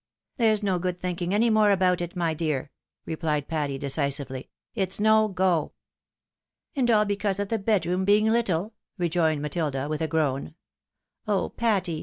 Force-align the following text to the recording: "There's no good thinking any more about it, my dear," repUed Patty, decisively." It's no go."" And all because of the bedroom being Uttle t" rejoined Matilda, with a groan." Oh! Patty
"There's 0.39 0.63
no 0.63 0.79
good 0.79 0.99
thinking 0.99 1.31
any 1.31 1.51
more 1.51 1.69
about 1.69 2.01
it, 2.01 2.15
my 2.15 2.33
dear," 2.33 2.71
repUed 3.07 3.47
Patty, 3.47 3.77
decisively." 3.77 4.49
It's 4.81 4.99
no 4.99 5.27
go."" 5.27 5.73
And 6.75 6.89
all 6.89 7.05
because 7.05 7.39
of 7.39 7.49
the 7.49 7.59
bedroom 7.59 8.03
being 8.03 8.25
Uttle 8.25 8.69
t" 8.69 8.75
rejoined 8.97 9.43
Matilda, 9.43 9.87
with 9.87 10.01
a 10.01 10.07
groan." 10.07 10.55
Oh! 11.27 11.49
Patty 11.49 11.99